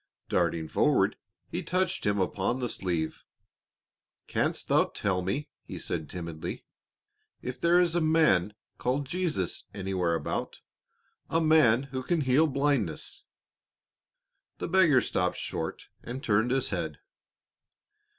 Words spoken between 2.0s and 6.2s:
him upon the sleeve. "Canst thou tell me," he said